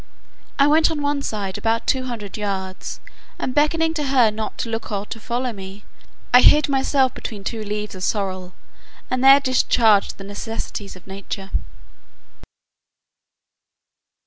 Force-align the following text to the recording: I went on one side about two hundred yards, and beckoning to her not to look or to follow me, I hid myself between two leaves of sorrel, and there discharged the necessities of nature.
I 0.57 0.65
went 0.65 0.89
on 0.89 1.03
one 1.03 1.21
side 1.21 1.59
about 1.59 1.85
two 1.85 2.05
hundred 2.05 2.35
yards, 2.35 2.99
and 3.37 3.53
beckoning 3.53 3.93
to 3.93 4.05
her 4.05 4.31
not 4.31 4.57
to 4.57 4.69
look 4.69 4.91
or 4.91 5.05
to 5.05 5.19
follow 5.19 5.53
me, 5.53 5.85
I 6.33 6.41
hid 6.41 6.67
myself 6.67 7.13
between 7.13 7.43
two 7.43 7.63
leaves 7.63 7.93
of 7.93 8.03
sorrel, 8.03 8.53
and 9.11 9.23
there 9.23 9.39
discharged 9.39 10.17
the 10.17 10.23
necessities 10.23 10.95
of 10.95 11.05
nature. 11.05 11.51